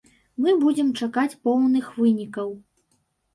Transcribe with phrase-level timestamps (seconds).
[0.45, 2.49] Мы будзем чакаць поўных вынікаў.